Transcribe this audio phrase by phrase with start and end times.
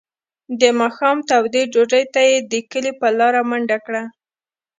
[0.61, 4.03] د ماښام تودې ډوډۍ ته یې د کلي په لاره منډه کړه.